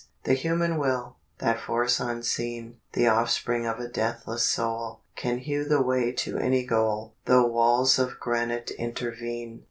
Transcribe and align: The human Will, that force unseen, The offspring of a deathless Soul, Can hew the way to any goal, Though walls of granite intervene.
The 0.23 0.33
human 0.33 0.79
Will, 0.79 1.17
that 1.37 1.59
force 1.61 1.99
unseen, 1.99 2.77
The 2.93 3.05
offspring 3.05 3.67
of 3.67 3.77
a 3.79 3.87
deathless 3.87 4.41
Soul, 4.41 5.01
Can 5.15 5.37
hew 5.37 5.63
the 5.63 5.79
way 5.83 6.11
to 6.11 6.39
any 6.39 6.65
goal, 6.65 7.13
Though 7.25 7.45
walls 7.45 7.99
of 7.99 8.19
granite 8.19 8.71
intervene. 8.79 9.59